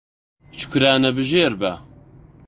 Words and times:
شوکرانەبژێر 0.59 1.53
بە 1.61 1.73